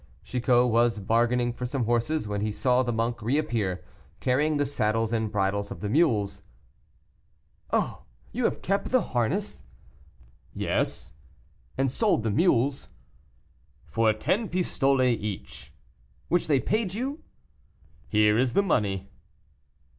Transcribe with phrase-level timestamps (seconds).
[0.23, 3.85] Chicot was bargaining for some horses, when he saw the monk reappear,
[4.19, 6.41] carrying the saddles and bridles of the mules.
[7.69, 8.01] "Oh!
[8.31, 9.61] you have kept the harness?"
[10.55, 11.13] "Yes."
[11.77, 12.89] "And sold the mules?"
[13.85, 15.71] "For ten pistoles each."
[16.29, 17.21] "Which they paid you?"
[18.09, 19.11] "Here is the money."